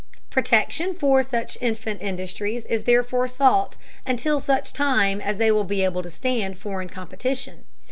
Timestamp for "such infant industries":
1.21-2.65